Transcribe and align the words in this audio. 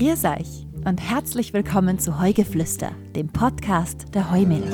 Grüß 0.00 0.24
euch 0.24 0.66
und 0.86 0.98
herzlich 0.98 1.52
willkommen 1.52 1.98
zu 1.98 2.22
Heugeflüster, 2.22 2.92
dem 3.14 3.28
Podcast 3.28 4.14
der 4.14 4.30
Heumilch. 4.30 4.64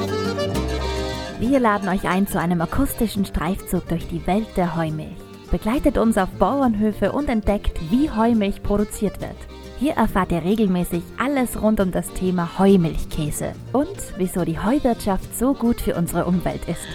Wir 1.41 1.59
laden 1.59 1.89
euch 1.89 2.07
ein 2.07 2.29
zu 2.29 2.39
einem 2.39 2.61
akustischen 2.61 3.25
Streifzug 3.25 3.89
durch 3.89 4.07
die 4.07 4.25
Welt 4.29 4.47
der 4.57 4.77
Heumilch. 4.77 5.17
Begleitet 5.51 5.99
uns 5.99 6.17
auf 6.17 6.29
Bauernhöfe 6.39 7.11
und 7.11 7.29
entdeckt, 7.29 7.77
wie 7.91 8.09
Heumilch 8.09 8.63
produziert 8.63 9.21
wird. 9.21 9.35
Hier 9.81 9.95
erfahrt 9.95 10.31
ihr 10.31 10.45
regelmäßig 10.45 11.03
alles 11.19 11.61
rund 11.61 11.81
um 11.81 11.91
das 11.91 12.09
Thema 12.13 12.61
Heumilchkäse 12.61 13.53
und 13.73 13.99
wieso 14.19 14.45
die 14.45 14.61
Heuwirtschaft 14.61 15.37
so 15.37 15.55
gut 15.55 15.81
für 15.81 15.97
unsere 15.97 16.27
Umwelt 16.27 16.69
ist. 16.69 16.87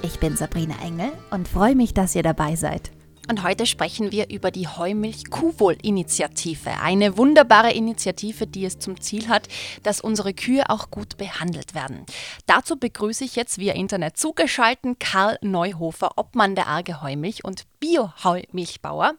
Ich 0.00 0.18
bin 0.18 0.34
Sabrina 0.34 0.76
Engel 0.82 1.12
und 1.30 1.46
freue 1.46 1.76
mich, 1.76 1.92
dass 1.92 2.16
ihr 2.16 2.22
dabei 2.22 2.56
seid. 2.56 2.90
Und 3.28 3.44
heute 3.44 3.66
sprechen 3.66 4.10
wir 4.10 4.30
über 4.30 4.50
die 4.50 4.66
Heumilch-Kuhwohl-Initiative. 4.66 6.70
Eine 6.82 7.16
wunderbare 7.16 7.72
Initiative, 7.72 8.48
die 8.48 8.64
es 8.64 8.78
zum 8.78 9.00
Ziel 9.00 9.28
hat, 9.28 9.48
dass 9.84 10.00
unsere 10.00 10.34
Kühe 10.34 10.68
auch 10.68 10.90
gut 10.90 11.16
behandelt 11.18 11.74
werden. 11.74 12.04
Dazu 12.46 12.76
begrüße 12.76 13.24
ich 13.24 13.36
jetzt 13.36 13.58
via 13.58 13.74
Internet 13.74 14.16
zugeschalten 14.16 14.98
Karl 14.98 15.38
Neuhofer, 15.40 16.10
Obmann 16.16 16.56
der 16.56 16.66
Arge 16.66 17.00
Heumilch 17.00 17.44
und 17.44 17.62
Bio-Heumilchbauer, 17.78 19.14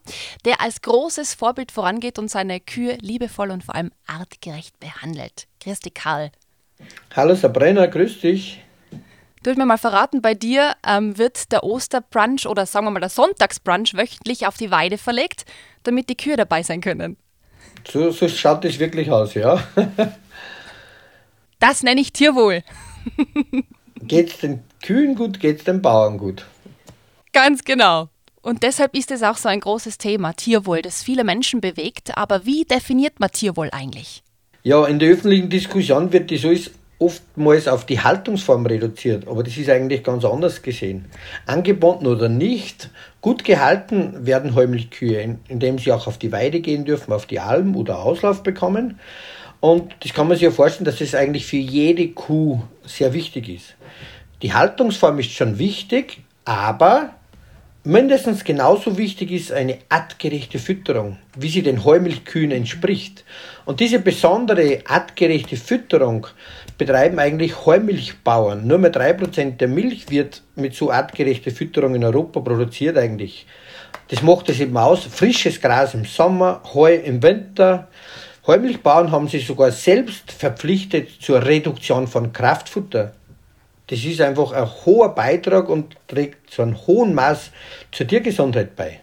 der 0.46 0.62
als 0.62 0.82
großes 0.82 1.34
Vorbild 1.34 1.72
vorangeht 1.72 2.20
und 2.20 2.30
seine 2.30 2.60
Kühe 2.60 2.98
liebevoll 3.02 3.52
und 3.52 3.64
vor 3.64 3.76
allem 3.76 3.92
artgerecht 4.06 4.80
behandelt. 4.80 5.48
Grüß 5.62 5.80
dich, 5.80 5.94
Karl. 5.94 6.32
Hallo 7.16 7.36
Sabrina, 7.36 7.86
grüß 7.86 8.20
dich. 8.20 8.63
Du 9.44 9.50
hast 9.50 9.58
mir 9.58 9.66
mal 9.66 9.78
verraten, 9.78 10.22
bei 10.22 10.36
dir 10.36 10.74
ähm, 10.88 11.18
wird 11.18 11.52
der 11.52 11.66
Osterbrunch 11.66 12.48
oder 12.48 12.66
sagen 12.66 12.86
wir 12.86 12.92
mal 12.92 13.02
der 13.02 13.10
Sonntagsbrunch 13.10 13.94
wöchentlich 13.94 14.48
auf 14.48 14.56
die 14.56 14.72
Weide 14.72 14.98
verlegt, 14.98 15.44
damit 15.84 16.08
die 16.08 16.16
Kühe 16.16 16.38
dabei 16.38 16.64
sein 16.64 16.80
können. 16.80 17.18
So, 17.86 18.12
so 18.12 18.30
schaut 18.30 18.64
es 18.64 18.80
wirklich 18.80 19.12
aus, 19.12 19.34
ja. 19.34 19.62
das 21.60 21.84
nenne 21.84 22.00
ich 22.00 22.14
Tierwohl. 22.14 22.64
geht's 24.02 24.38
den 24.38 24.64
Kühen 24.82 25.16
gut, 25.16 25.42
geht's 25.42 25.66
den 25.66 25.82
Bauern 25.82 26.18
gut? 26.18 26.46
Ganz 27.34 27.66
genau. 27.66 28.08
Und 28.42 28.64
deshalb 28.64 28.96
ist 28.96 29.12
es 29.12 29.24
auch 29.24 29.38
so 29.38 29.50
ein 29.50 29.60
großes 29.60 29.98
Thema, 29.98 30.34
Tierwohl, 30.34 30.82
das 30.82 31.04
viele 31.04 31.26
Menschen 31.26 31.60
bewegt. 31.60 32.18
Aber 32.18 32.46
wie 32.46 32.64
definiert 32.64 33.20
man 33.20 33.32
Tierwohl 33.32 33.70
eigentlich? 33.74 34.24
Ja, 34.64 34.86
in 34.86 35.00
der 35.00 35.12
öffentlichen 35.12 35.50
Diskussion 35.50 36.14
wird 36.14 36.32
das 36.32 36.46
alles 36.46 36.72
oftmals 37.04 37.68
auf 37.68 37.86
die 37.86 38.00
Haltungsform 38.00 38.66
reduziert, 38.66 39.28
aber 39.28 39.44
das 39.44 39.58
ist 39.58 39.70
eigentlich 39.70 40.04
ganz 40.04 40.24
anders 40.26 40.62
gesehen. 40.62 41.06
Angebunden 41.46 42.08
oder 42.08 42.30
nicht, 42.30 42.90
gut 43.22 43.44
gehalten 43.44 44.26
werden 44.26 44.56
Heumilchkühe, 44.56 45.38
indem 45.48 45.80
sie 45.80 45.92
auch 45.92 46.08
auf 46.08 46.18
die 46.18 46.32
Weide 46.32 46.60
gehen 46.60 46.86
dürfen, 46.86 47.14
auf 47.14 47.26
die 47.26 47.40
Alm 47.40 47.76
oder 47.76 48.00
Auslauf 48.00 48.44
bekommen. 48.44 49.00
Und 49.60 49.96
das 50.02 50.14
kann 50.14 50.28
man 50.28 50.36
sich 50.36 50.44
ja 50.44 50.52
vorstellen, 50.52 50.86
dass 50.86 51.02
es 51.02 51.16
eigentlich 51.16 51.46
für 51.46 51.58
jede 51.58 52.10
Kuh 52.10 52.62
sehr 52.86 53.14
wichtig 53.14 53.50
ist. 53.50 53.76
Die 54.42 54.54
Haltungsform 54.54 55.20
ist 55.20 55.32
schon 55.32 55.58
wichtig, 55.58 56.20
aber 56.44 57.12
mindestens 57.84 58.44
genauso 58.44 58.98
wichtig 58.98 59.32
ist 59.32 59.52
eine 59.52 59.80
artgerechte 59.90 60.60
Fütterung, 60.60 61.18
wie 61.38 61.50
sie 61.50 61.62
den 61.62 61.84
Heumilchkühen 61.84 62.52
entspricht. 62.52 63.26
Und 63.66 63.80
diese 63.80 64.00
besondere 64.00 64.80
artgerechte 64.88 65.58
Fütterung 65.58 66.28
betreiben 66.78 67.20
eigentlich 67.20 67.66
Heumilchbauern. 67.66 68.66
Nur 68.66 68.78
mehr 68.78 68.94
3% 68.94 69.58
der 69.58 69.68
Milch 69.68 70.10
wird 70.10 70.42
mit 70.56 70.76
so 70.76 70.92
artgerechter 70.92 71.52
Fütterung 71.52 71.96
in 71.96 72.04
Europa 72.04 72.40
produziert 72.40 72.98
eigentlich. 72.98 73.46
Das 74.10 74.22
macht 74.22 74.50
es 74.50 74.60
eben 74.60 74.78
aus. 74.78 75.04
Frisches 75.04 75.60
Gras 75.60 75.94
im 75.94 76.06
Sommer, 76.06 76.62
Heu 76.74 76.96
im 76.96 77.22
Winter. 77.22 77.88
Heumilchbauern 78.46 79.12
haben 79.12 79.28
sich 79.28 79.48
sogar 79.48 79.72
selbst 79.72 80.32
verpflichtet 80.32 81.10
zur 81.22 81.46
Reduktion 81.46 82.08
von 82.08 82.34
Kraftfutter. 82.34 83.14
Das 83.88 84.04
ist 84.04 84.22
einfach 84.22 84.52
ein 84.54 84.70
hoher 84.86 85.14
Beitrag 85.14 85.70
und 85.70 85.96
trägt 86.08 86.50
zu 86.52 86.62
einem 86.62 86.78
hohen 86.88 87.14
Maß 87.14 87.52
zur 87.92 88.08
Tiergesundheit 88.08 88.76
bei. 88.76 89.02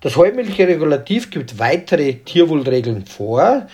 Das 0.00 0.16
Heumilchregulativ 0.16 1.30
gibt 1.30 1.58
weitere 1.58 2.14
Tierwohlregeln 2.14 3.06
vor, 3.06 3.66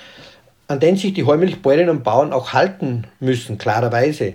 an 0.69 0.81
den 0.81 0.97
sich 0.97 1.13
die 1.13 1.25
Heumilchbäuerinnen 1.25 1.99
und 1.99 2.05
Bauern 2.05 2.33
auch 2.33 2.53
halten 2.53 3.07
müssen, 3.21 3.59
klarerweise. 3.59 4.35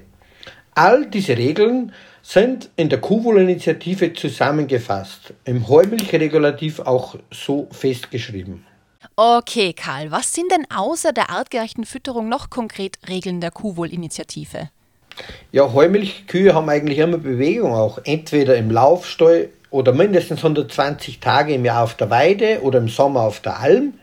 All 0.76 1.08
diese 1.08 1.38
Regeln 1.38 1.92
sind 2.22 2.70
in 2.76 2.90
der 2.90 3.02
Kuhwohlinitiative 3.02 4.14
zusammengefasst, 4.14 5.34
im 5.46 5.68
Heumilchregulativ 5.68 6.80
auch 6.80 7.16
so 7.32 7.68
festgeschrieben. 7.72 8.66
Okay, 9.16 9.74
Karl, 9.74 10.12
was 10.12 10.34
sind 10.34 10.52
denn 10.52 10.66
außer 10.70 11.12
der 11.12 11.30
artgerechten 11.30 11.86
Fütterung 11.86 12.30
noch 12.30 12.50
konkret 12.50 13.00
Regeln 13.08 13.42
der 13.42 13.52
Kuhwohlinitiative? 13.52 14.70
Ja, 15.52 15.74
Heumilchkühe 15.74 16.54
haben 16.54 16.70
eigentlich 16.70 17.00
immer 17.00 17.18
Bewegung 17.18 17.74
auch, 17.74 18.00
entweder 18.04 18.56
im 18.56 18.72
Laufstall 18.72 19.50
oder 19.72 19.94
mindestens 19.94 20.40
120 20.40 21.20
Tage 21.20 21.54
im 21.54 21.66
Jahr 21.66 21.84
auf 21.84 21.96
der 21.96 22.10
Weide 22.10 22.62
oder 22.62 22.80
im 22.80 22.88
Sommer 22.88 23.22
auf 23.22 23.40
der 23.40 23.60
Alm. 23.60 23.94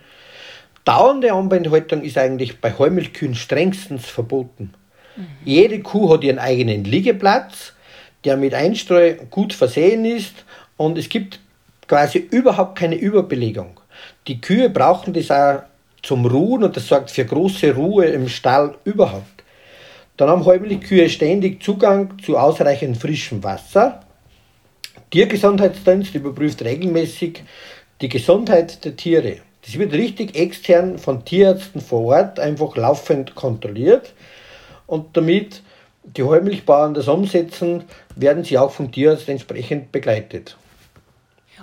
Dauernde 0.85 1.33
Anbindhaltung 1.33 2.03
ist 2.03 2.19
eigentlich 2.19 2.61
bei 2.61 2.73
Heumilchkühen 2.77 3.35
strengstens 3.35 4.07
verboten. 4.07 4.73
Mhm. 5.17 5.27
Jede 5.45 5.81
Kuh 5.81 6.13
hat 6.13 6.23
ihren 6.23 6.39
eigenen 6.39 6.85
Liegeplatz, 6.85 7.73
der 8.25 8.37
mit 8.37 8.55
Einstreu 8.55 9.15
gut 9.31 9.53
versehen 9.53 10.05
ist 10.05 10.35
und 10.77 10.99
es 10.99 11.09
gibt 11.09 11.41
quasi 11.89 12.19
überhaupt 12.19 12.79
keine 12.79 12.97
Überbelegung. 12.97 13.81
Die 14.27 14.41
Kühe 14.41 14.71
brauchen 14.71 15.13
das 15.13 15.31
auch 15.31 15.63
zum 16.03 16.27
Ruhen 16.27 16.65
und 16.65 16.77
das 16.77 16.87
sorgt 16.87 17.11
für 17.11 17.25
große 17.25 17.75
Ruhe 17.75 18.07
im 18.07 18.29
Stall 18.29 18.75
überhaupt. 18.85 19.36
Dann 20.17 20.29
haben 20.29 20.45
Heumilchkühe 20.45 21.09
ständig 21.09 21.63
Zugang 21.63 22.19
zu 22.23 22.39
ausreichend 22.39 22.97
frischem 22.97 23.43
Wasser. 23.43 24.01
Tiergesundheitsdienst 25.11 26.15
überprüft 26.15 26.63
regelmäßig 26.63 27.43
die 28.01 28.09
Gesundheit 28.09 28.85
der 28.85 28.97
Tiere. 28.97 29.39
Das 29.65 29.79
wird 29.79 29.93
richtig 29.93 30.37
extern 30.37 30.99
von 30.99 31.25
Tierärzten 31.25 31.81
vor 31.81 32.05
Ort 32.05 32.39
einfach 32.39 32.77
laufend 32.77 33.35
kontrolliert 33.35 34.15
und 34.87 35.17
damit 35.17 35.63
die 36.05 36.23
Heumilchbauern 36.23 36.95
das 36.95 37.09
umsetzen, 37.09 37.85
werden 38.15 38.45
sie 38.45 38.59
auch 38.59 38.71
vom 38.71 38.93
Tierarzt 38.93 39.29
entsprechend 39.29 39.91
begleitet. 39.91 40.57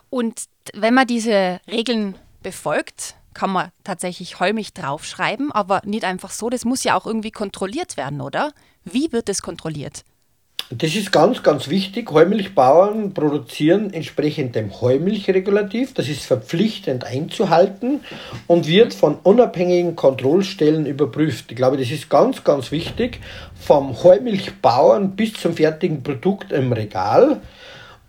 Und 0.10 0.44
wenn 0.74 0.94
man 0.94 1.08
diese 1.08 1.60
Regeln 1.72 2.16
befolgt, 2.42 3.16
kann 3.34 3.52
man 3.52 3.70
tatsächlich 3.84 4.40
Heumilch 4.40 4.74
draufschreiben, 4.74 5.52
aber 5.52 5.82
nicht 5.86 6.06
einfach 6.06 6.32
so, 6.32 6.50
das 6.50 6.66
muss 6.66 6.84
ja 6.84 6.96
auch 6.96 7.06
irgendwie 7.06 7.32
kontrolliert 7.32 7.98
werden, 7.98 8.22
oder? 8.22 8.52
Wie 8.84 9.12
wird 9.12 9.30
es 9.30 9.42
kontrolliert? 9.42 10.04
Das 10.70 10.96
ist 10.96 11.12
ganz, 11.12 11.44
ganz 11.44 11.68
wichtig. 11.68 12.10
Heumilchbauern 12.10 13.14
produzieren 13.14 13.94
entsprechend 13.94 14.56
dem 14.56 14.82
Heumilchregulativ. 14.82 15.94
Das 15.94 16.08
ist 16.08 16.26
verpflichtend 16.26 17.04
einzuhalten 17.04 18.00
und 18.48 18.68
wird 18.68 18.94
von 18.94 19.18
unabhängigen 19.22 19.96
Kontrollstellen 19.96 20.86
überprüft. 20.86 21.52
Ich 21.52 21.58
glaube, 21.58 21.78
das 21.78 21.92
ist 21.92 22.10
ganz, 22.10 22.44
ganz 22.44 22.72
wichtig. 22.72 23.20
Vom 23.56 24.04
Heumilchbauern 24.04 25.16
bis 25.16 25.34
zum 25.34 25.54
fertigen 25.54 26.02
Produkt 26.02 26.52
im 26.52 26.72
Regal. 26.72 27.42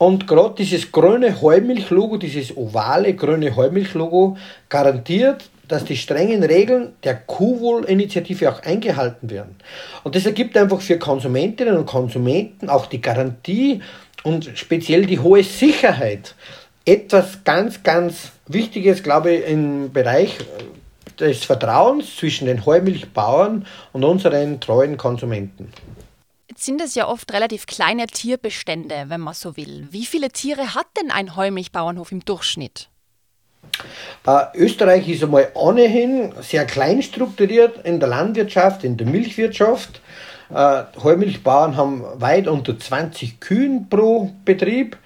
Und 0.05 0.27
gerade 0.27 0.57
dieses 0.59 0.93
grüne 0.93 1.41
Heumilchlogo, 1.41 2.19
dieses 2.19 2.55
ovale 2.55 3.15
grüne 3.15 3.57
Heumilchlogo 3.57 4.37
garantiert 4.69 5.49
dass 5.67 5.87
die 5.87 5.97
strengen 5.97 6.43
Regeln 6.43 6.93
der 7.05 7.15
Kuhwohl-Initiative 7.15 8.53
auch 8.53 8.63
eingehalten 8.63 9.31
werden. 9.31 9.57
Und 10.03 10.15
das 10.15 10.27
ergibt 10.27 10.59
einfach 10.59 10.83
für 10.83 10.99
Konsumentinnen 10.99 11.79
und 11.79 11.87
Konsumenten 11.87 12.69
auch 12.69 12.85
die 12.85 13.01
Garantie 13.01 13.81
und 14.25 14.51
speziell 14.57 15.07
die 15.07 15.21
hohe 15.21 15.43
Sicherheit. 15.43 16.35
Etwas 16.85 17.45
ganz, 17.45 17.83
ganz 17.83 18.33
Wichtiges, 18.47 19.03
glaube 19.03 19.33
ich, 19.33 19.49
im 19.49 19.91
Bereich 19.91 20.37
des 21.19 21.45
Vertrauens 21.45 22.15
zwischen 22.15 22.47
den 22.47 22.67
Heumilchbauern 22.67 23.67
und 23.95 24.05
unseren 24.05 24.61
treuen 24.61 24.99
Konsumenten. 24.99 25.73
Sind 26.57 26.81
es 26.81 26.95
ja 26.95 27.09
oft 27.09 27.33
relativ 27.33 27.67
kleine 27.67 28.07
Tierbestände, 28.07 29.07
wenn 29.09 29.21
man 29.21 29.35
so 29.35 29.57
will. 29.57 29.89
Wie 29.91 30.07
viele 30.07 30.31
Tiere 30.31 30.75
hat 30.75 30.87
denn 31.01 31.11
ein 31.11 31.37
Heumilchbauernhof 31.37 32.13
im 32.13 32.25
Durchschnitt? 32.25 32.89
Äh, 34.27 34.45
Österreich 34.55 35.09
ist 35.09 35.23
einmal 35.23 35.49
ohnehin 35.55 36.33
sehr 36.41 36.65
klein 36.65 37.03
strukturiert 37.03 37.85
in 37.85 38.01
der 38.01 38.09
Landwirtschaft, 38.09 38.85
in 38.85 38.97
der 38.97 39.07
Milchwirtschaft. 39.07 40.01
Äh, 40.51 40.85
Heumilchbauern 41.03 41.77
haben 41.77 42.05
weit 42.21 42.47
unter 42.47 42.79
20 42.79 43.41
Kühen 43.41 43.89
pro 43.89 44.31
Betrieb. 44.45 44.97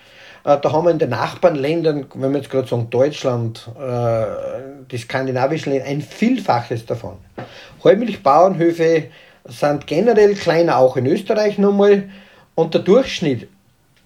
Äh, 0.44 0.58
da 0.60 0.72
haben 0.72 0.84
wir 0.84 0.90
in 0.90 0.98
den 0.98 1.10
Nachbarländern, 1.10 2.06
wenn 2.14 2.32
wir 2.32 2.38
jetzt 2.38 2.50
gerade 2.50 2.68
sagen 2.68 2.90
Deutschland, 2.90 3.68
äh, 3.78 4.24
die 4.90 4.98
skandinavischen 4.98 5.72
Länder, 5.72 5.86
ein 5.86 6.02
Vielfaches 6.02 6.86
davon. 6.86 7.16
Heumilchbauernhöfe 7.82 9.04
sind 9.48 9.86
generell 9.86 10.34
kleiner, 10.34 10.78
auch 10.78 10.96
in 10.96 11.06
Österreich 11.06 11.58
nochmal. 11.58 12.04
Und 12.54 12.74
der 12.74 12.82
Durchschnitt 12.82 13.48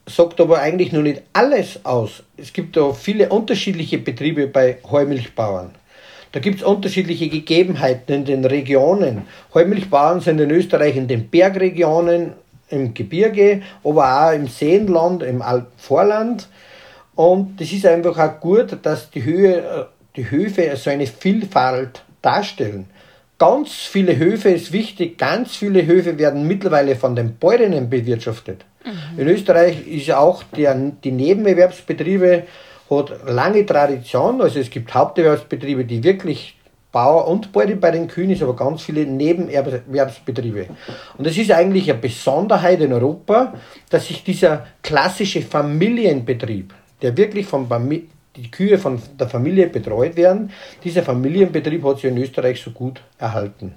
sagt 0.06 0.40
aber 0.40 0.60
eigentlich 0.60 0.92
noch 0.92 1.02
nicht 1.02 1.22
alles 1.32 1.84
aus. 1.84 2.22
Es 2.36 2.52
gibt 2.52 2.76
da 2.76 2.92
viele 2.92 3.28
unterschiedliche 3.28 3.98
Betriebe 3.98 4.46
bei 4.46 4.78
Heumilchbauern. 4.90 5.70
Da 6.32 6.40
gibt 6.40 6.60
es 6.60 6.62
unterschiedliche 6.62 7.28
Gegebenheiten 7.28 8.14
in 8.14 8.24
den 8.24 8.44
Regionen. 8.44 9.22
Heumilchbauern 9.52 10.20
sind 10.20 10.40
in 10.40 10.50
Österreich 10.50 10.96
in 10.96 11.06
den 11.06 11.28
Bergregionen, 11.28 12.32
im 12.70 12.94
Gebirge, 12.94 13.62
aber 13.84 14.28
auch 14.28 14.32
im 14.32 14.48
Seenland, 14.48 15.22
im 15.22 15.42
Vorland. 15.76 16.48
Und 17.14 17.60
das 17.60 17.70
ist 17.70 17.84
einfach 17.84 18.18
auch 18.18 18.40
gut, 18.40 18.78
dass 18.82 19.10
die, 19.10 19.22
Höhe, 19.22 19.88
die 20.16 20.30
Höfe 20.30 20.74
so 20.76 20.88
eine 20.88 21.06
Vielfalt 21.06 22.02
darstellen. 22.22 22.86
Ganz 23.42 23.72
viele 23.72 24.18
Höfe 24.18 24.50
ist 24.50 24.72
wichtig, 24.72 25.18
ganz 25.18 25.56
viele 25.56 25.84
Höfe 25.84 26.16
werden 26.16 26.46
mittlerweile 26.46 26.94
von 26.94 27.16
den 27.16 27.34
Bäuerinnen 27.34 27.90
bewirtschaftet. 27.90 28.64
Mhm. 28.84 29.18
In 29.18 29.26
Österreich 29.26 29.84
ist 29.84 30.06
ja 30.06 30.18
auch 30.18 30.44
der, 30.56 30.76
die 30.76 31.10
Nebenerwerbsbetriebe 31.10 32.44
hat 32.88 33.12
lange 33.26 33.66
Tradition, 33.66 34.40
also 34.40 34.60
es 34.60 34.70
gibt 34.70 34.94
Haupterwerbsbetriebe, 34.94 35.84
die 35.84 36.04
wirklich 36.04 36.56
Bauer 36.92 37.26
und 37.26 37.50
Bäuerin 37.50 37.80
bei 37.80 37.90
den 37.90 38.06
Kühen 38.06 38.30
ist, 38.30 38.44
aber 38.44 38.54
ganz 38.54 38.82
viele 38.82 39.06
Nebenerwerbsbetriebe. 39.06 40.68
Und 41.18 41.26
es 41.26 41.36
ist 41.36 41.50
eigentlich 41.50 41.90
eine 41.90 41.98
Besonderheit 41.98 42.80
in 42.80 42.92
Europa, 42.92 43.54
dass 43.90 44.06
sich 44.06 44.22
dieser 44.22 44.68
klassische 44.84 45.42
Familienbetrieb, 45.42 46.72
der 47.02 47.16
wirklich 47.16 47.46
von 47.46 47.68
die 48.36 48.50
Kühe 48.50 48.78
von 48.78 49.00
der 49.18 49.28
Familie 49.28 49.68
betreut 49.68 50.16
werden, 50.16 50.52
dieser 50.84 51.02
Familienbetrieb 51.02 51.84
hat 51.84 51.96
sich 51.96 52.10
in 52.10 52.18
Österreich 52.18 52.62
so 52.62 52.70
gut 52.70 53.02
erhalten. 53.18 53.74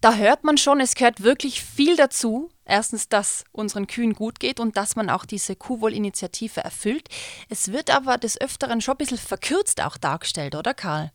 Da 0.00 0.14
hört 0.14 0.44
man 0.44 0.58
schon, 0.58 0.80
es 0.80 0.94
gehört 0.94 1.22
wirklich 1.22 1.62
viel 1.62 1.96
dazu. 1.96 2.50
Erstens, 2.64 3.08
dass 3.08 3.44
unseren 3.52 3.86
Kühen 3.86 4.12
gut 4.12 4.40
geht 4.40 4.60
und 4.60 4.76
dass 4.76 4.96
man 4.96 5.08
auch 5.08 5.24
diese 5.24 5.56
Kuhwohl-Initiative 5.56 6.60
erfüllt. 6.60 7.08
Es 7.48 7.72
wird 7.72 7.94
aber 7.94 8.18
des 8.18 8.40
Öfteren 8.40 8.80
schon 8.80 8.94
ein 8.94 8.98
bisschen 8.98 9.18
verkürzt 9.18 9.82
auch 9.82 9.96
dargestellt, 9.96 10.54
oder 10.54 10.74
Karl? 10.74 11.10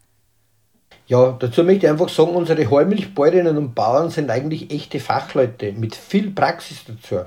Ja, 1.08 1.32
dazu 1.34 1.64
möchte 1.64 1.86
ich 1.86 1.92
einfach 1.92 2.10
sagen, 2.10 2.32
unsere 2.36 2.70
Heumilchbäuerinnen 2.70 3.58
und 3.58 3.76
Bauern 3.76 4.10
sind 4.10 4.30
eigentlich 4.30 4.72
echte 4.72 5.00
Fachleute 5.00 5.74
mit 5.74 5.96
viel 5.96 6.32
Praxis 6.32 6.86
dazu. 6.86 7.26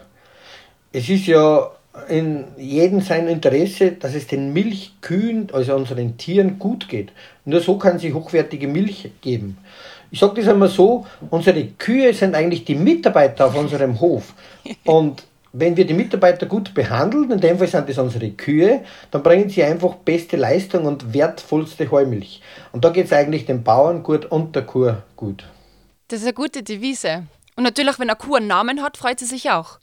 Es 0.90 1.08
ist 1.08 1.26
ja 1.26 1.70
in 2.08 2.44
jedem 2.56 3.00
sein 3.00 3.28
Interesse, 3.28 3.92
dass 3.92 4.14
es 4.14 4.26
den 4.26 4.52
Milchkühen, 4.52 5.48
also 5.52 5.74
unseren 5.74 6.16
Tieren, 6.16 6.58
gut 6.58 6.88
geht. 6.88 7.12
Nur 7.44 7.60
so 7.60 7.78
kann 7.78 7.98
sie 7.98 8.12
hochwertige 8.12 8.66
Milch 8.66 9.10
geben. 9.20 9.58
Ich 10.10 10.20
sage 10.20 10.40
das 10.40 10.48
einmal 10.48 10.68
so, 10.68 11.06
unsere 11.30 11.64
Kühe 11.64 12.12
sind 12.14 12.34
eigentlich 12.34 12.64
die 12.64 12.74
Mitarbeiter 12.74 13.46
auf 13.46 13.56
unserem 13.56 14.00
Hof. 14.00 14.34
Und 14.84 15.24
wenn 15.52 15.76
wir 15.76 15.86
die 15.86 15.94
Mitarbeiter 15.94 16.46
gut 16.46 16.74
behandeln, 16.74 17.30
in 17.30 17.40
dem 17.40 17.58
Fall 17.58 17.68
sind 17.68 17.88
das 17.88 17.98
unsere 17.98 18.30
Kühe, 18.30 18.80
dann 19.12 19.22
bringen 19.22 19.48
sie 19.48 19.62
einfach 19.62 19.94
beste 19.94 20.36
Leistung 20.36 20.84
und 20.84 21.14
wertvollste 21.14 21.88
Heumilch. 21.90 22.42
Und 22.72 22.84
da 22.84 22.90
geht 22.90 23.06
es 23.06 23.12
eigentlich 23.12 23.46
den 23.46 23.62
Bauern 23.62 24.02
gut 24.02 24.26
und 24.26 24.56
der 24.56 24.62
Kuh 24.62 24.94
gut. 25.14 25.44
Das 26.08 26.20
ist 26.20 26.26
eine 26.26 26.34
gute 26.34 26.64
Devise. 26.64 27.26
Und 27.56 27.62
natürlich, 27.62 28.00
wenn 28.00 28.10
eine 28.10 28.18
Kuh 28.18 28.34
einen 28.34 28.48
Namen 28.48 28.82
hat, 28.82 28.96
freut 28.96 29.20
sie 29.20 29.26
sich 29.26 29.50
auch. 29.50 29.78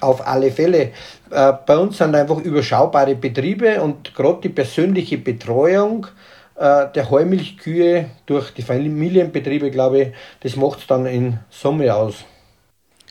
Auf 0.00 0.26
alle 0.26 0.52
Fälle. 0.52 0.92
Äh, 1.30 1.52
bei 1.66 1.76
uns 1.76 1.98
sind 1.98 2.14
einfach 2.14 2.38
überschaubare 2.38 3.14
Betriebe 3.14 3.82
und 3.82 4.14
gerade 4.14 4.40
die 4.42 4.48
persönliche 4.48 5.18
Betreuung 5.18 6.06
äh, 6.54 6.86
der 6.92 7.10
Heumilchkühe 7.10 8.10
durch 8.26 8.52
die 8.52 8.62
Familienbetriebe, 8.62 9.70
glaube 9.70 10.00
ich, 10.00 10.08
das 10.40 10.56
macht 10.56 10.80
es 10.80 10.86
dann 10.86 11.06
in 11.06 11.38
Summe 11.50 11.94
aus. 11.94 12.24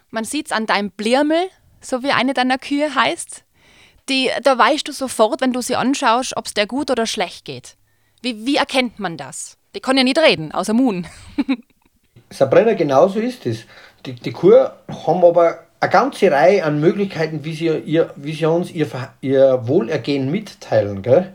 Man 0.09 0.23
sieht 0.23 0.47
es 0.47 0.51
an 0.51 0.65
deinem 0.65 0.91
Blirmel, 0.91 1.49
so 1.81 2.03
wie 2.03 2.11
eine 2.11 2.33
deiner 2.33 2.57
Kühe 2.57 2.93
heißt. 2.93 3.43
Die, 4.09 4.29
da 4.41 4.57
weißt 4.57 4.87
du 4.87 4.93
sofort, 4.93 5.41
wenn 5.41 5.51
du 5.51 5.61
sie 5.61 5.75
anschaust, 5.75 6.37
ob 6.37 6.45
es 6.45 6.53
der 6.53 6.65
gut 6.65 6.89
oder 6.89 7.05
schlecht 7.05 7.45
geht. 7.45 7.75
Wie, 8.21 8.45
wie 8.45 8.55
erkennt 8.55 8.99
man 8.99 9.17
das? 9.17 9.57
Die 9.75 9.79
kann 9.81 9.97
ja 9.97 10.03
nicht 10.03 10.17
reden, 10.17 10.51
außer 10.51 10.73
Mund. 10.73 11.07
Sabrina, 12.29 12.73
genauso 12.73 13.19
ist 13.19 13.45
es. 13.45 13.65
Die, 14.05 14.13
die 14.13 14.31
Kuh 14.31 14.53
haben 14.53 15.23
aber 15.23 15.66
eine 15.79 15.91
ganze 15.91 16.31
Reihe 16.31 16.63
an 16.63 16.79
Möglichkeiten, 16.79 17.43
wie 17.43 17.53
sie, 17.53 17.67
ihr, 17.67 18.11
wie 18.15 18.33
sie 18.33 18.45
uns 18.45 18.71
ihr, 18.71 18.87
ihr 19.21 19.67
Wohlergehen 19.67 20.31
mitteilen. 20.31 21.01
Gell? 21.01 21.31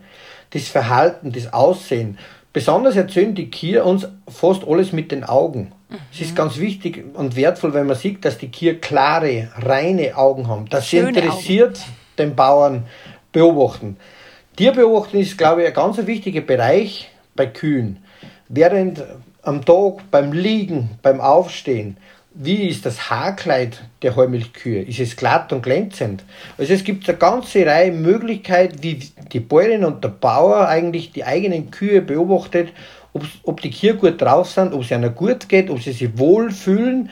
das 0.53 0.69
Verhalten, 0.69 1.33
das 1.33 1.53
Aussehen. 1.53 2.19
Besonders 2.53 2.97
erzählen 2.97 3.35
die 3.35 3.49
Kier 3.49 3.87
uns 3.87 4.07
fast 4.29 4.67
alles 4.67 4.93
mit 4.93 5.11
den 5.11 5.25
Augen. 5.25 5.73
Es 6.13 6.21
ist 6.21 6.37
ganz 6.37 6.59
wichtig 6.59 7.05
und 7.15 7.37
wertvoll, 7.37 7.75
wenn 7.75 7.87
man 7.87 7.97
sieht, 7.97 8.25
dass 8.25 8.39
die 8.39 8.49
Kier 8.49 8.81
klare, 8.81 9.51
reine 9.57 10.17
Augen 10.17 10.49
haben. 10.49 10.67
Das 10.69 10.87
Schöne 10.87 11.09
interessiert 11.09 11.79
Augen. 11.79 11.93
den 12.19 12.37
Bauern 12.37 12.87
beobachten. 13.33 13.97
Tierbeobachten 14.57 15.21
ist, 15.21 15.39
glaube 15.39 15.63
ich, 15.63 15.69
ein 15.69 15.75
ganz 15.75 15.99
wichtiger 16.07 16.43
Bereich 16.43 17.11
bei 17.35 17.47
Kühen. 17.47 18.03
Während 18.49 19.03
am 19.43 19.65
Tag, 19.65 20.11
beim 20.11 20.33
Liegen, 20.33 20.91
beim 21.03 21.21
Aufstehen, 21.21 21.97
wie 22.35 22.69
ist 22.69 22.87
das 22.87 23.11
Haarkleid 23.11 23.83
der 24.03 24.17
Heumilchkühe? 24.17 24.83
Ist 24.83 25.01
es 25.01 25.17
glatt 25.17 25.53
und 25.53 25.63
glänzend? 25.63 26.25
Also 26.59 26.73
es 26.73 26.85
gibt 26.85 27.09
eine 27.09 27.19
ganze 27.19 27.67
Reihe 27.67 27.93
Möglichkeiten, 27.93 28.83
wie 28.83 29.01
die 29.33 29.41
Bäuerin 29.41 29.85
und 29.85 30.03
der 30.03 30.09
Bauer 30.09 30.67
eigentlich 30.69 31.13
die 31.13 31.25
eigenen 31.25 31.71
Kühe 31.71 32.01
beobachtet, 32.01 32.73
ob 33.43 33.61
die 33.61 33.71
Kühe 33.71 33.95
gut 33.95 34.21
drauf 34.21 34.51
sind, 34.51 34.73
ob 34.73 34.83
es 34.83 34.91
ihnen 34.91 35.15
gut 35.15 35.49
geht, 35.49 35.69
ob 35.69 35.83
sie 35.83 35.93
sich 35.93 36.19
wohlfühlen. 36.19 37.11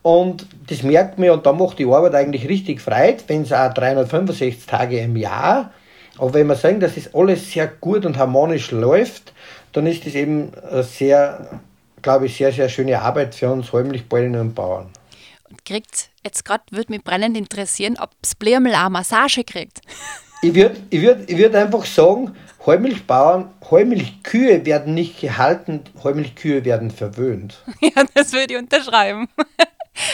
Und 0.00 0.46
das 0.68 0.82
merkt 0.82 1.18
man 1.18 1.30
und 1.30 1.46
da 1.46 1.52
macht 1.52 1.78
die 1.78 1.86
Arbeit 1.86 2.14
eigentlich 2.14 2.48
richtig 2.48 2.80
frei, 2.80 3.16
wenn 3.26 3.42
es 3.42 3.52
auch 3.52 3.72
365 3.72 4.66
Tage 4.66 4.98
im 4.98 5.16
Jahr. 5.16 5.70
Aber 6.18 6.34
wenn 6.34 6.46
wir 6.46 6.56
sagen, 6.56 6.80
dass 6.80 6.94
das 6.94 7.14
alles 7.14 7.52
sehr 7.52 7.66
gut 7.66 8.04
und 8.04 8.18
harmonisch 8.18 8.70
läuft, 8.70 9.32
dann 9.72 9.86
ist 9.86 10.06
das 10.06 10.14
eben 10.14 10.52
sehr 10.82 11.60
glaube 12.02 12.26
ich, 12.26 12.36
sehr, 12.36 12.52
sehr 12.52 12.68
schöne 12.68 13.00
Arbeit 13.00 13.34
für 13.34 13.50
uns 13.50 13.72
heimlich 13.72 14.08
Bäuerinnen 14.08 14.40
und 14.40 14.54
Bauern. 14.54 14.90
Und 15.48 15.64
kriegt, 15.64 16.10
jetzt 16.24 16.44
gerade 16.44 16.64
würde 16.70 16.92
mich 16.92 17.02
brennend 17.02 17.36
interessieren, 17.36 17.96
ob 18.00 18.10
das 18.20 18.34
Blärmel 18.34 18.74
auch 18.74 18.88
Massage 18.88 19.44
kriegt. 19.44 19.80
Ich 20.42 20.54
würde 20.54 20.76
ich 20.90 21.00
würd, 21.00 21.30
ich 21.30 21.38
würd 21.38 21.54
einfach 21.54 21.84
sagen, 21.84 22.34
Heumilchbauern, 22.66 23.52
Heumilchkühe 23.70 24.64
werden 24.66 24.94
nicht 24.94 25.20
gehalten, 25.20 25.84
Heumilchkühe 26.02 26.64
werden 26.64 26.90
verwöhnt. 26.90 27.62
Ja, 27.80 28.04
das 28.14 28.32
würde 28.32 28.54
ich 28.54 28.60
unterschreiben. 28.60 29.28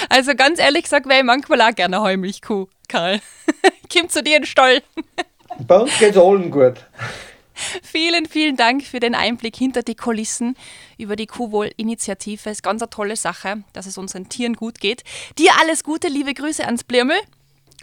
Also 0.08 0.34
ganz 0.34 0.58
ehrlich 0.58 0.82
gesagt, 0.82 1.06
wäre 1.06 1.20
ich 1.20 1.24
manchmal 1.24 1.60
auch 1.62 1.74
gerne 1.74 2.00
Heumilchkuh, 2.00 2.66
Karl. 2.88 3.20
Komm 3.92 4.08
zu 4.08 4.24
dir 4.24 4.36
in 4.36 4.42
den 4.42 4.46
Stall. 4.46 4.82
Bei 5.68 5.78
uns 5.78 5.96
geht 6.00 6.10
es 6.10 6.16
allen 6.16 6.50
gut. 6.50 6.74
Vielen, 7.82 8.26
vielen 8.26 8.56
Dank 8.56 8.84
für 8.84 9.00
den 9.00 9.14
Einblick 9.14 9.56
hinter 9.56 9.82
die 9.82 9.94
Kulissen 9.94 10.56
über 10.96 11.16
die 11.16 11.26
Kuhwohl-Initiative. 11.26 12.50
Ist 12.50 12.62
ganz 12.62 12.82
eine 12.82 12.90
tolle 12.90 13.16
Sache, 13.16 13.62
dass 13.72 13.86
es 13.86 13.98
unseren 13.98 14.28
Tieren 14.28 14.54
gut 14.54 14.80
geht. 14.80 15.02
Dir 15.38 15.52
alles 15.60 15.84
Gute, 15.84 16.08
liebe 16.08 16.34
Grüße 16.34 16.64
ans 16.64 16.84
Blirmel. 16.84 17.16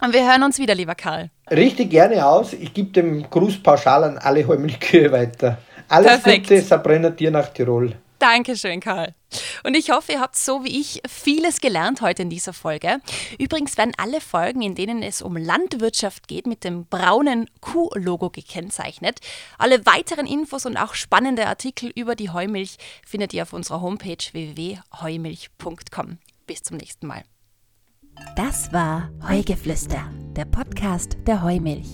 Und 0.02 0.12
wir 0.12 0.30
hören 0.30 0.42
uns 0.42 0.58
wieder, 0.58 0.74
lieber 0.74 0.94
Karl. 0.94 1.30
Richtig 1.50 1.90
gerne 1.90 2.26
aus. 2.26 2.52
Ich 2.52 2.74
gebe 2.74 2.90
den 2.90 3.28
Gruß 3.30 3.62
pauschal 3.62 4.04
an 4.04 4.18
alle 4.18 4.46
Heumilchkühe 4.46 5.10
weiter. 5.10 5.58
Alles 5.88 6.20
Perfekt. 6.20 6.48
Gute, 6.48 6.60
Sabrina, 6.60 7.10
dir 7.10 7.30
nach 7.30 7.48
Tirol. 7.48 7.94
Dankeschön, 8.26 8.80
Karl. 8.80 9.14
Und 9.62 9.76
ich 9.76 9.90
hoffe, 9.90 10.10
ihr 10.10 10.20
habt 10.20 10.34
so 10.34 10.64
wie 10.64 10.80
ich 10.80 11.00
vieles 11.08 11.60
gelernt 11.60 12.00
heute 12.00 12.22
in 12.22 12.30
dieser 12.30 12.52
Folge. 12.52 13.00
Übrigens 13.38 13.76
werden 13.76 13.92
alle 13.98 14.20
Folgen, 14.20 14.62
in 14.62 14.74
denen 14.74 15.00
es 15.00 15.22
um 15.22 15.36
Landwirtschaft 15.36 16.26
geht, 16.26 16.48
mit 16.48 16.64
dem 16.64 16.86
braunen 16.86 17.48
Kuh-Logo 17.60 18.30
gekennzeichnet. 18.30 19.20
Alle 19.58 19.86
weiteren 19.86 20.26
Infos 20.26 20.66
und 20.66 20.76
auch 20.76 20.94
spannende 20.94 21.46
Artikel 21.46 21.92
über 21.94 22.16
die 22.16 22.30
Heumilch 22.30 22.78
findet 23.06 23.32
ihr 23.32 23.44
auf 23.44 23.52
unserer 23.52 23.80
Homepage 23.80 24.16
www.heumilch.com. 24.32 26.18
Bis 26.48 26.64
zum 26.64 26.78
nächsten 26.78 27.06
Mal. 27.06 27.22
Das 28.34 28.72
war 28.72 29.08
Heugeflüster, 29.28 30.10
der 30.32 30.46
Podcast 30.46 31.16
der 31.28 31.44
Heumilch. 31.44 31.86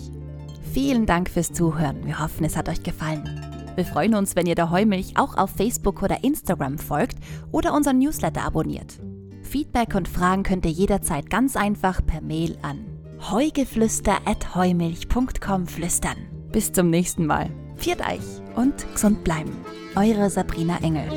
Vielen 0.72 1.04
Dank 1.04 1.28
fürs 1.28 1.52
Zuhören. 1.52 2.06
Wir 2.06 2.20
hoffen, 2.20 2.46
es 2.46 2.56
hat 2.56 2.70
euch 2.70 2.82
gefallen. 2.82 3.51
Wir 3.74 3.84
freuen 3.84 4.14
uns, 4.14 4.36
wenn 4.36 4.46
ihr 4.46 4.54
der 4.54 4.70
Heumilch 4.70 5.16
auch 5.16 5.36
auf 5.36 5.50
Facebook 5.50 6.02
oder 6.02 6.24
Instagram 6.24 6.78
folgt 6.78 7.16
oder 7.50 7.74
unseren 7.74 7.98
Newsletter 7.98 8.42
abonniert. 8.42 9.00
Feedback 9.42 9.94
und 9.94 10.08
Fragen 10.08 10.42
könnt 10.42 10.64
ihr 10.64 10.70
jederzeit 10.70 11.30
ganz 11.30 11.56
einfach 11.56 12.00
per 12.06 12.20
Mail 12.20 12.56
an 12.62 12.92
heugeflüster.heumilch.com 13.30 15.66
flüstern. 15.66 16.16
Bis 16.50 16.72
zum 16.72 16.88
nächsten 16.90 17.24
Mal. 17.26 17.50
Viert 17.76 18.00
euch 18.00 18.42
und 18.56 18.90
gesund 18.92 19.22
bleiben. 19.24 19.52
Eure 19.94 20.28
Sabrina 20.30 20.78
Engel. 20.82 21.08